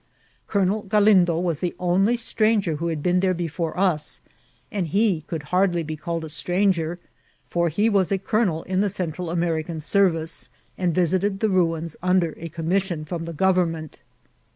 Colonel 0.47 0.81
Gtdindo 0.85 1.43
vras 1.43 1.59
the 1.59 1.75
only 1.79 2.15
stranger 2.15 2.77
who 2.77 2.87
had 2.87 3.03
been 3.03 3.19
there 3.19 3.35
before 3.35 3.79
us, 3.79 4.21
and 4.71 4.87
he 4.87 5.21
could 5.27 5.43
hardly 5.53 5.83
be 5.83 5.95
called 5.95 6.25
a 6.25 6.29
stranger, 6.29 6.97
for 7.51 7.69
he 7.69 7.87
was 7.87 8.11
a 8.11 8.17
colonel 8.17 8.63
in 8.63 8.81
the 8.81 8.89
Central 8.89 9.29
American 9.29 9.79
service, 9.79 10.49
and 10.75 10.95
visited 10.95 11.39
the 11.39 11.49
ruins 11.49 11.95
under 12.01 12.33
a 12.39 12.49
commission 12.49 13.05
from 13.05 13.25
the 13.25 13.33
government. 13.33 13.99